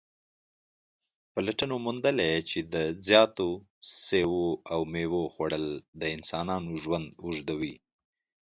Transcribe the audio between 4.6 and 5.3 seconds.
او میوو